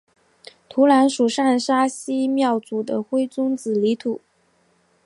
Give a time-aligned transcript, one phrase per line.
[0.67, 4.19] 土壤属上沙溪庙组的灰棕紫泥土。